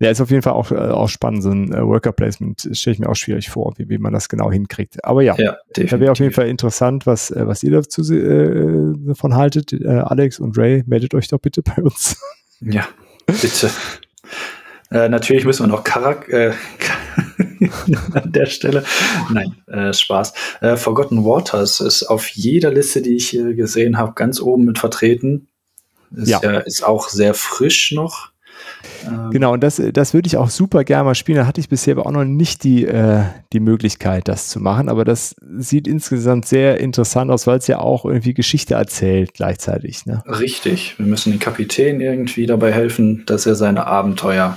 [0.00, 1.42] ja, ist auf jeden Fall auch, äh, auch spannend.
[1.42, 4.30] So ein äh, Worker Placement stelle ich mir auch schwierig vor, wie, wie man das
[4.30, 5.04] genau hinkriegt.
[5.04, 8.94] Aber ja, ja da wäre auf jeden Fall interessant, was, äh, was ihr dazu äh,
[9.06, 9.74] davon haltet.
[9.74, 12.16] Äh, Alex und Ray, meldet euch doch bitte bei uns.
[12.60, 12.88] Ja,
[13.26, 13.70] bitte.
[14.90, 16.54] äh, natürlich müssen wir noch Karak äh,
[18.14, 18.84] an der Stelle.
[19.30, 20.32] Nein, äh, Spaß.
[20.62, 24.78] Äh, Forgotten Waters ist auf jeder Liste, die ich hier gesehen habe, ganz oben mit
[24.78, 25.48] vertreten.
[26.16, 26.40] Ist, ja.
[26.40, 28.29] Äh, ist auch sehr frisch noch.
[29.06, 29.30] Ähm.
[29.30, 31.38] Genau, und das, das würde ich auch super gerne mal spielen.
[31.38, 34.88] Da hatte ich bisher aber auch noch nicht die, äh, die Möglichkeit, das zu machen.
[34.88, 40.06] Aber das sieht insgesamt sehr interessant aus, weil es ja auch irgendwie Geschichte erzählt gleichzeitig.
[40.06, 40.22] Ne?
[40.26, 40.98] Richtig.
[40.98, 44.56] Wir müssen den Kapitän irgendwie dabei helfen, dass er seine Abenteuer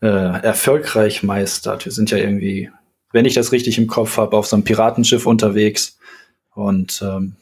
[0.00, 1.84] äh, erfolgreich meistert.
[1.84, 2.70] Wir sind ja irgendwie,
[3.12, 5.98] wenn ich das richtig im Kopf habe, auf so einem Piratenschiff unterwegs.
[6.54, 7.36] Und ähm,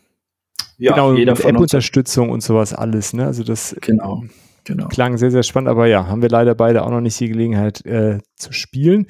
[0.78, 3.12] ja, genau, jeder von App-Unterstützung und sowas alles.
[3.12, 3.26] Ne?
[3.26, 4.24] Also das genau.
[4.66, 4.88] Genau.
[4.88, 7.86] Klang sehr, sehr spannend, aber ja, haben wir leider beide auch noch nicht die Gelegenheit
[7.86, 9.06] äh, zu spielen.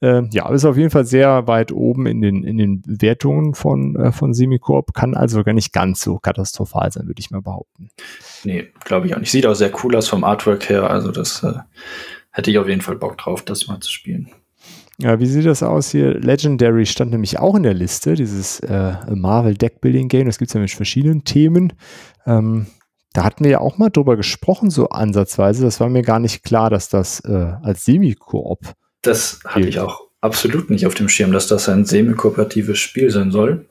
[0.00, 3.96] Äh, ja, ist auf jeden Fall sehr weit oben in den, in den Wertungen von,
[3.96, 7.90] äh, von Semicorp, kann also gar nicht ganz so katastrophal sein, würde ich mal behaupten.
[8.44, 9.32] Nee, glaube ich auch nicht.
[9.32, 11.54] Sieht auch sehr cool aus vom Artwork her, also das äh,
[12.30, 14.30] hätte ich auf jeden Fall Bock drauf, das mal zu spielen.
[14.98, 16.20] Ja, wie sieht das aus hier?
[16.20, 20.26] Legendary stand nämlich auch in der Liste, dieses äh, Marvel Deckbuilding Game.
[20.26, 21.72] Das gibt es ja mit verschiedenen Themen.
[22.26, 22.66] Ähm,
[23.12, 25.64] da hatten wir ja auch mal drüber gesprochen, so ansatzweise.
[25.64, 28.60] Das war mir gar nicht klar, dass das äh, als Semi-Koop.
[29.02, 33.30] Das hatte ich auch absolut nicht auf dem Schirm, dass das ein semi-kooperatives Spiel sein
[33.30, 33.68] soll.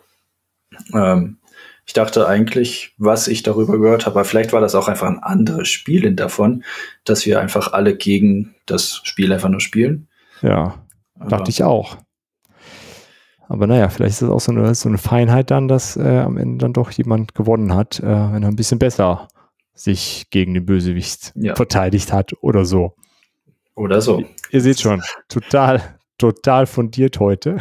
[0.93, 1.38] Ähm,
[1.86, 5.69] ich dachte eigentlich, was ich darüber gehört habe, vielleicht war das auch einfach ein anderes
[5.69, 6.63] Spiel davon,
[7.04, 10.08] dass wir einfach alle gegen das Spiel einfach nur spielen.
[10.41, 10.86] Ja,
[11.19, 11.97] Aber dachte ich auch.
[13.49, 16.38] Aber naja, vielleicht ist das auch so eine, so eine Feinheit dann, dass äh, am
[16.38, 19.27] Ende dann doch jemand gewonnen hat, äh, wenn er ein bisschen besser
[19.73, 21.55] sich gegen den Bösewicht ja.
[21.55, 22.93] verteidigt hat oder so.
[23.73, 24.23] Oder so.
[24.51, 25.81] Ihr seht schon, total,
[26.19, 27.57] total fundiert heute.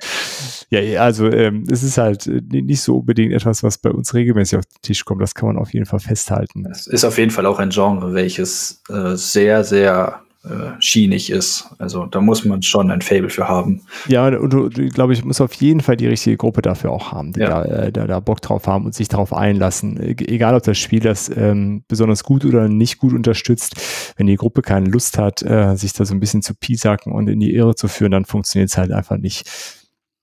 [0.70, 4.58] ja, also ähm, es ist halt äh, nicht so unbedingt etwas, was bei uns regelmäßig
[4.58, 5.20] auf den Tisch kommt.
[5.20, 6.64] Das kann man auf jeden Fall festhalten.
[6.70, 11.68] Es ist auf jeden Fall auch ein Genre, welches äh, sehr, sehr äh, schienig ist.
[11.78, 13.82] Also da muss man schon ein Fable für haben.
[14.06, 17.32] Ja, und du, glaube ich, muss auf jeden Fall die richtige Gruppe dafür auch haben,
[17.32, 17.48] die ja.
[17.48, 20.00] da, äh, da, da, Bock drauf haben und sich darauf einlassen.
[20.00, 24.14] E egal, ob das Spiel das ähm, besonders gut oder nicht gut unterstützt.
[24.16, 27.28] Wenn die Gruppe keine Lust hat, äh, sich da so ein bisschen zu piesacken und
[27.28, 29.50] in die Irre zu führen, dann funktioniert es halt einfach nicht.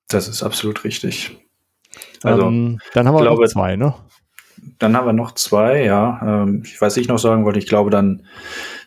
[0.08, 1.36] Das ist absolut richtig.
[2.24, 3.94] Also, ähm, dann haben wir glaube, noch zwei, ne?
[4.80, 6.44] Dann haben wir noch zwei, ja.
[6.44, 8.24] Ähm, ich weiß nicht noch sagen wollte, ich glaube dann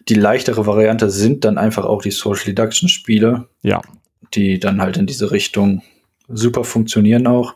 [0.09, 3.49] die leichtere Variante sind dann einfach auch die Social Deduction Spiele.
[3.63, 3.83] Ja.
[4.35, 5.83] Die dann halt in diese Richtung
[6.29, 7.55] super funktionieren auch.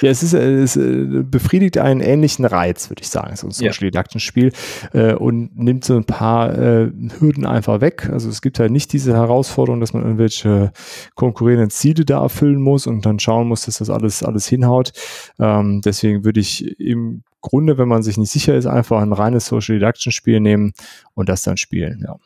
[0.00, 3.90] Ja, es, ist, es äh, befriedigt einen ähnlichen Reiz, würde ich sagen, so ein Social
[3.90, 4.52] Deduction Spiel
[4.92, 8.08] äh, und nimmt so ein paar äh, Hürden einfach weg.
[8.10, 10.72] Also es gibt halt nicht diese Herausforderung, dass man irgendwelche
[11.14, 14.92] konkurrierenden Ziele da erfüllen muss und dann schauen muss, dass das alles, alles hinhaut.
[15.38, 19.46] Ähm, deswegen würde ich im Grunde, wenn man sich nicht sicher ist, einfach ein reines
[19.46, 20.72] Social Deduction Spiel nehmen
[21.14, 22.16] und das dann spielen, ja.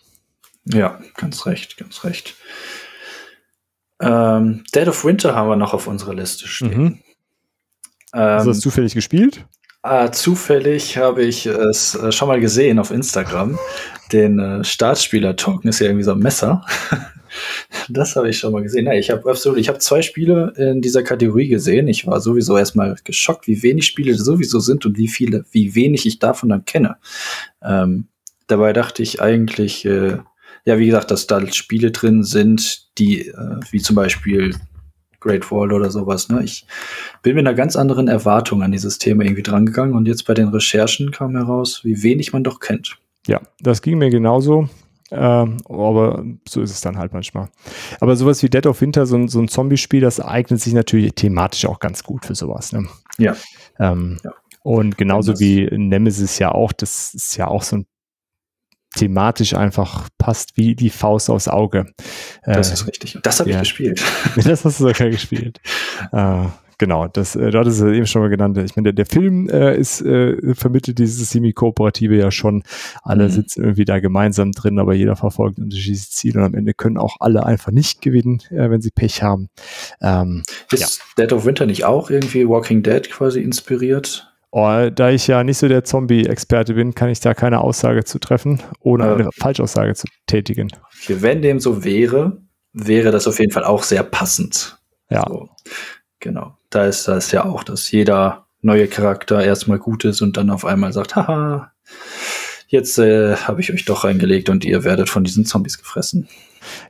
[0.65, 2.37] Ja, ganz recht, ganz recht.
[4.01, 6.83] Ähm, Dead of Winter haben wir noch auf unserer Liste stehen.
[6.83, 6.99] Mhm.
[8.13, 9.45] Hast du das ähm, zufällig gespielt?
[9.83, 13.59] Äh, zufällig habe ich es äh, schon mal gesehen auf Instagram.
[14.13, 16.65] Den äh, Startspieler-Token ist ja irgendwie so ein Messer.
[17.89, 18.87] das habe ich schon mal gesehen.
[18.87, 21.89] Ja, ich habe absolut, ich habe zwei Spiele in dieser Kategorie gesehen.
[21.89, 26.05] Ich war sowieso erstmal geschockt, wie wenig Spiele sowieso sind und wie viele, wie wenig
[26.05, 26.97] ich davon dann kenne.
[27.63, 28.09] Ähm,
[28.49, 30.19] dabei dachte ich eigentlich, äh,
[30.67, 34.55] ja, wie gesagt, dass da Spiele drin sind, die, äh, wie zum Beispiel
[35.21, 36.29] Great Wall oder sowas.
[36.29, 36.43] Ne?
[36.43, 36.67] Ich
[37.23, 40.49] bin mit einer ganz anderen Erwartung an dieses Thema irgendwie drangegangen und jetzt bei den
[40.49, 42.99] Recherchen kam heraus, wie wenig man doch kennt.
[43.27, 44.69] Ja, das ging mir genauso.
[45.13, 47.49] Ähm, aber so ist es dann halt manchmal.
[47.99, 51.15] Aber sowas wie Dead of Winter, so ein, so ein Zombie-Spiel, das eignet sich natürlich
[51.15, 52.73] thematisch auch ganz gut für sowas.
[52.73, 52.87] Ne?
[53.19, 53.35] Ja.
[53.79, 54.33] Ähm, ja.
[54.63, 57.87] Und genauso wie Nemesis ja auch, das ist ja auch so ein
[58.97, 61.87] thematisch einfach passt wie die Faust aufs Auge.
[62.45, 63.19] Das äh, ist richtig.
[63.23, 63.57] Das habe ja.
[63.57, 64.03] ich gespielt.
[64.37, 65.61] das hast du sogar gespielt.
[66.13, 66.47] äh,
[66.79, 68.59] genau, das, äh, dort ist es eben schon mal genannt.
[68.59, 72.65] Ich meine, der, der Film äh, ist äh, vermittelt dieses semi-kooperative ja schon.
[73.03, 73.31] Alle mhm.
[73.31, 76.99] sitzen irgendwie da gemeinsam drin, aber jeder verfolgt ein unterschiedliches Ziel und am Ende können
[76.99, 79.51] auch alle einfach nicht gewinnen, äh, wenn sie Pech haben.
[80.03, 81.25] Ähm, ist ja.
[81.25, 84.30] Dead of Winter nicht auch irgendwie Walking Dead quasi inspiriert?
[84.53, 88.19] Oh, da ich ja nicht so der Zombie-Experte bin, kann ich da keine Aussage zu
[88.19, 90.69] treffen, ohne äh, eine Falschaussage zu tätigen.
[91.07, 94.79] Wenn dem so wäre, wäre das auf jeden Fall auch sehr passend.
[95.09, 95.25] Ja.
[95.29, 95.49] So,
[96.19, 96.57] genau.
[96.69, 100.65] Da ist das ja auch, dass jeder neue Charakter erstmal gut ist und dann auf
[100.65, 101.73] einmal sagt, haha,
[102.67, 106.29] jetzt äh, habe ich euch doch reingelegt und ihr werdet von diesen Zombies gefressen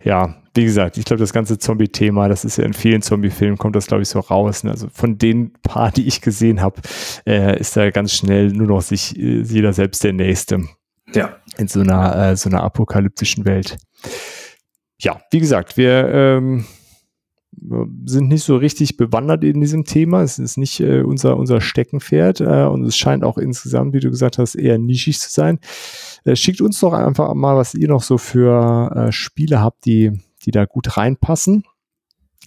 [0.02, 3.76] ja, wie gesagt, ich glaube, das ganze Zombie-Thema, das ist ja in vielen Zombie-Filmen, kommt
[3.76, 4.64] das, glaube ich, so raus.
[4.64, 4.72] Ne?
[4.72, 6.80] Also von den paar, die ich gesehen habe,
[7.26, 10.60] äh, ist da ganz schnell nur noch sich äh, jeder selbst der Nächste.
[11.14, 11.36] Ja.
[11.56, 13.78] In so einer, äh, so einer apokalyptischen Welt.
[14.98, 16.66] Ja, wie gesagt, wir ähm,
[18.04, 20.22] sind nicht so richtig bewandert in diesem Thema.
[20.22, 24.10] Es ist nicht äh, unser, unser Steckenpferd äh, und es scheint auch insgesamt, wie du
[24.10, 25.60] gesagt hast, eher nischig zu sein.
[26.24, 30.50] Äh, schickt uns doch einfach mal, was ihr noch so für Spiele habt, die, die
[30.50, 31.64] da gut reinpassen.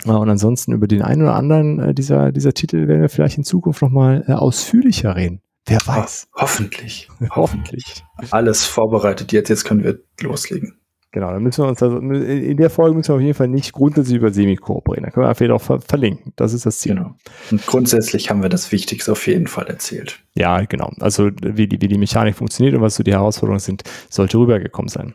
[0.06, 3.44] Und ansonsten über den einen oder anderen äh, dieser, dieser Titel werden wir vielleicht in
[3.44, 5.42] Zukunft nochmal äh, ausführlicher reden.
[5.66, 6.28] Wer weiß.
[6.36, 7.08] Hoffentlich.
[7.30, 8.04] Hoffentlich.
[8.32, 9.50] Alles vorbereitet jetzt.
[9.50, 10.78] Jetzt können wir loslegen.
[11.14, 13.72] Genau, dann müssen wir uns also, in der Folge müssen wir auf jeden Fall nicht
[13.72, 15.04] grundsätzlich über Semikoop reden.
[15.04, 16.34] Da können wir einfach auch ver verlinken.
[16.36, 16.96] Das ist das Ziel.
[16.96, 17.12] Genau.
[17.52, 20.24] Und grundsätzlich haben wir das Wichtigste auf jeden Fall erzählt.
[20.34, 20.90] Ja, genau.
[21.00, 24.90] Also wie die, wie die Mechanik funktioniert und was so die Herausforderungen sind, sollte rübergekommen
[24.90, 25.14] sein.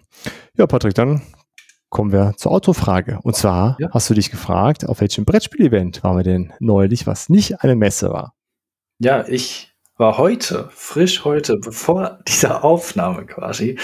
[0.56, 1.20] Ja, Patrick, dann
[1.90, 3.18] kommen wir zur Autofrage.
[3.22, 3.90] Und zwar ja.
[3.92, 8.10] hast du dich gefragt, auf welchem Brettspiel-Event waren wir denn neulich, was nicht eine Messe
[8.10, 8.34] war?
[8.98, 13.78] Ja, ich war heute, frisch heute, bevor dieser Aufnahme quasi,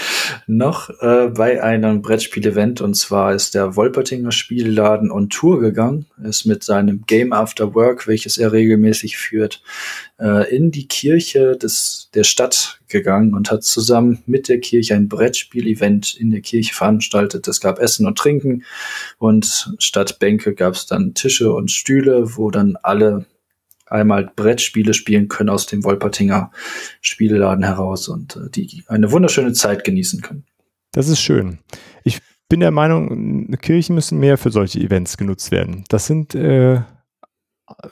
[0.47, 2.79] noch äh, bei einem Brettspiel-Event.
[2.79, 8.07] Und zwar ist der Wolpertinger Spielladen on Tour gegangen, ist mit seinem Game After Work,
[8.07, 9.61] welches er regelmäßig führt,
[10.17, 15.09] äh, in die Kirche des, der Stadt gegangen und hat zusammen mit der Kirche ein
[15.09, 17.45] Brettspiel-Event in der Kirche veranstaltet.
[17.49, 18.63] Es gab Essen und Trinken
[19.17, 23.25] und statt Bänke gab es dann Tische und Stühle, wo dann alle
[23.85, 26.51] einmal Brettspiele spielen können aus dem Wolpertinger
[27.01, 30.45] Spieleladen heraus und äh, die eine wunderschöne Zeit genießen können.
[30.91, 31.59] Das ist schön.
[32.03, 35.83] Ich bin der Meinung, Kirchen müssen mehr für solche Events genutzt werden.
[35.89, 36.81] Das sind äh,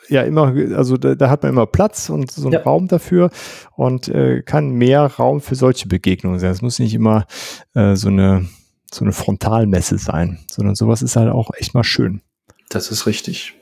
[0.07, 2.61] ja immer, also da, da, hat man immer Platz und so einen ja.
[2.61, 3.29] Raum dafür
[3.75, 6.51] und äh, kann mehr Raum für solche Begegnungen sein.
[6.51, 7.25] Es muss nicht immer
[7.73, 8.47] äh, so eine
[8.93, 12.21] so eine Frontalmesse sein, sondern sowas ist halt auch echt mal schön.
[12.69, 13.55] Das ist richtig.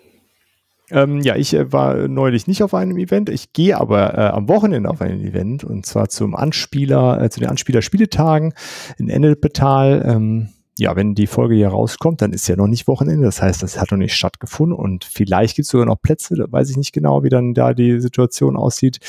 [0.92, 3.30] Ähm, ja, ich äh, war neulich nicht auf einem Event.
[3.30, 7.40] Ich gehe aber äh, am Wochenende auf ein Event und zwar zum Anspieler, äh, zu
[7.40, 8.54] den Anspieler-Spieletagen
[8.98, 10.04] in Endelpetal.
[10.06, 13.26] Ähm, ja, wenn die Folge hier rauskommt, dann ist ja noch nicht Wochenende.
[13.26, 16.36] Das heißt, das hat noch nicht stattgefunden und vielleicht gibt es sogar noch Plätze.
[16.36, 19.00] Da weiß ich nicht genau, wie dann da die Situation aussieht.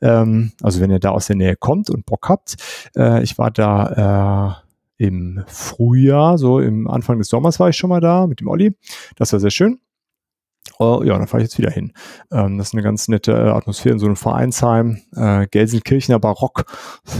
[0.00, 2.56] Ähm, also wenn ihr da aus der Nähe kommt und Bock habt.
[2.96, 4.62] Äh, ich war da
[4.98, 8.48] äh, im Frühjahr, so im Anfang des Sommers war ich schon mal da mit dem
[8.48, 8.74] Olli.
[9.16, 9.80] Das war sehr schön.
[10.78, 11.92] Oh, ja, da fahre ich jetzt wieder hin.
[12.30, 15.00] Ähm, das ist eine ganz nette äh, Atmosphäre in so einem Vereinsheim.
[15.16, 16.64] Äh, Gelsenkirchener Barock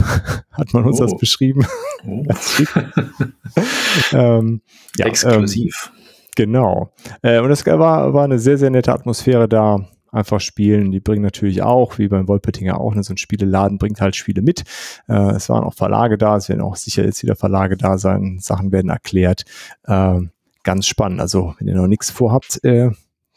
[0.51, 1.03] hat man uns oh.
[1.03, 1.65] das beschrieben.
[2.05, 2.23] Oh.
[4.13, 4.61] ähm,
[4.95, 5.91] ja, Exklusiv.
[5.91, 6.03] Ähm,
[6.35, 6.93] genau.
[7.21, 9.87] Äh, und es war, war eine sehr, sehr nette Atmosphäre da.
[10.11, 10.89] Einfach spielen.
[10.89, 14.41] Die bringen natürlich auch, wie beim Wolpertinger auch, ne, so ein Spieleladen bringt halt Spiele
[14.41, 14.63] mit.
[15.07, 18.39] Äh, es waren auch Verlage da, es werden auch sicher jetzt wieder Verlage da sein.
[18.41, 19.43] Sachen werden erklärt.
[19.83, 20.21] Äh,
[20.63, 21.21] ganz spannend.
[21.21, 22.89] Also, wenn ihr noch nichts vorhabt, äh,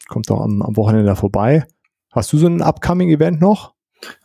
[0.07, 1.65] kommt doch am, am Wochenende vorbei.
[2.11, 3.73] Hast du so ein upcoming Event noch?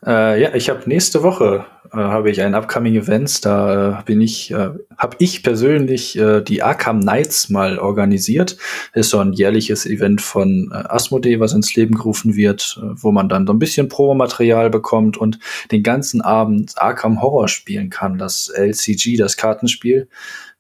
[0.05, 3.45] Äh, ja, ich habe nächste Woche äh, habe ich ein upcoming Event.
[3.45, 8.57] Da äh, bin ich, äh, habe ich persönlich äh, die Arkham Nights mal organisiert.
[8.93, 13.29] Ist so ein jährliches Event von äh, Asmodee, was ins Leben gerufen wird, wo man
[13.29, 15.39] dann so ein bisschen Promomaterial bekommt und
[15.71, 18.19] den ganzen Abend Arkham Horror spielen kann.
[18.19, 20.09] Das LCG, das Kartenspiel.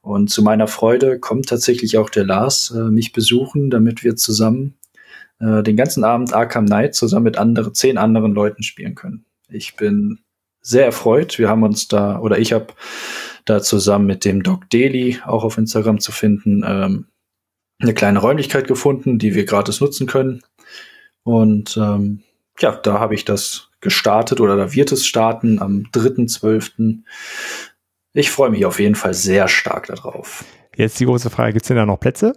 [0.01, 4.79] Und zu meiner Freude kommt tatsächlich auch der Lars mich besuchen, damit wir zusammen
[5.40, 9.24] äh, den ganzen Abend Arkham Knight zusammen mit andere, zehn anderen Leuten spielen können.
[9.48, 10.20] Ich bin
[10.61, 11.38] sehr erfreut.
[11.38, 12.68] Wir haben uns da, oder ich habe
[13.44, 17.07] da zusammen mit dem Doc Daily, auch auf Instagram zu finden, ähm,
[17.81, 20.42] eine kleine Räumlichkeit gefunden, die wir gratis nutzen können.
[21.22, 22.22] Und ähm,
[22.59, 26.98] ja, da habe ich das gestartet oder da wird es starten am 3.12.
[28.12, 30.44] Ich freue mich auf jeden Fall sehr stark darauf.
[30.77, 32.35] Jetzt die große Frage, gibt es denn da noch Plätze?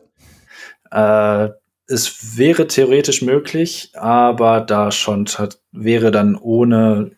[0.91, 1.49] Äh,
[1.91, 7.11] es wäre theoretisch möglich, aber da schon hat, wäre dann ohne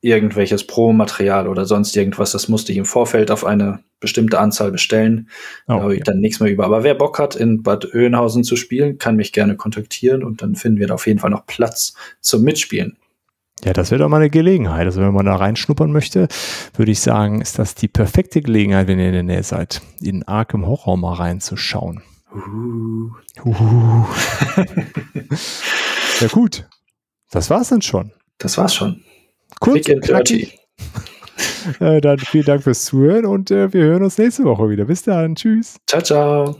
[0.00, 5.30] irgendwelches Pro-Material oder sonst irgendwas, das musste ich im Vorfeld auf eine bestimmte Anzahl bestellen.
[5.66, 5.78] Okay.
[5.78, 6.66] Da habe ich dann nichts mehr über.
[6.66, 10.56] Aber wer Bock hat, in Bad Oeynhausen zu spielen, kann mich gerne kontaktieren und dann
[10.56, 12.98] finden wir da auf jeden Fall noch Platz zum Mitspielen.
[13.64, 14.84] Ja, das wäre doch mal eine Gelegenheit.
[14.84, 16.28] Also wenn man da reinschnuppern möchte,
[16.76, 20.22] würde ich sagen, ist das die perfekte Gelegenheit, wenn ihr in der Nähe seid, in
[20.24, 22.02] Arkham Horror mal reinzuschauen.
[22.34, 23.10] Uh.
[23.44, 24.06] Uh.
[26.20, 26.66] ja gut,
[27.30, 28.10] das war's dann schon.
[28.38, 29.02] Das war's schon.
[29.60, 30.58] Kurz und knackig.
[31.80, 34.84] äh, dann vielen Dank fürs Zuhören und äh, wir hören uns nächste Woche wieder.
[34.84, 35.36] Bis dann.
[35.36, 35.76] Tschüss.
[35.86, 36.56] Ciao, ciao.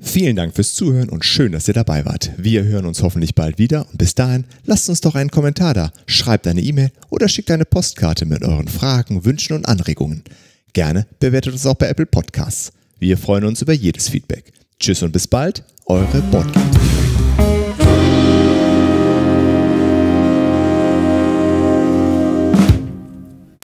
[0.00, 2.32] Vielen Dank fürs Zuhören und schön, dass ihr dabei wart.
[2.36, 5.92] Wir hören uns hoffentlich bald wieder und bis dahin lasst uns doch einen Kommentar da,
[6.06, 10.24] schreibt eine E-Mail oder schickt eine Postkarte mit euren Fragen, Wünschen und Anregungen.
[10.72, 12.72] Gerne bewertet uns auch bei Apple Podcasts.
[12.98, 14.52] Wir freuen uns über jedes Feedback.
[14.82, 17.11] Tschüss und bis bald, eure Bordcast.